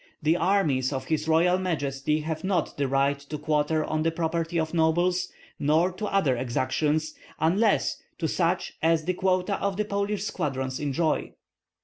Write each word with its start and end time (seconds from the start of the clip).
The 0.19 0.35
armies 0.35 0.91
of 0.91 1.05
his 1.05 1.27
royal 1.27 1.59
Majesty 1.59 2.21
have 2.21 2.43
not 2.43 2.75
the 2.75 2.87
right 2.87 3.19
to 3.19 3.37
quarter 3.37 3.85
on 3.85 4.01
the 4.01 4.09
property 4.09 4.59
of 4.59 4.73
nobles 4.73 5.31
nor 5.59 5.91
to 5.91 6.07
other 6.07 6.35
exactions, 6.35 7.13
unless 7.39 8.01
to 8.17 8.27
such 8.27 8.73
as 8.81 9.05
the 9.05 9.13
quota 9.13 9.57
of 9.61 9.77
the 9.77 9.85
Polish 9.85 10.23
squadrons 10.23 10.79
enjoy." 10.79 11.33